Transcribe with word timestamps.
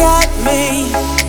got 0.00 0.26
me. 0.46 1.19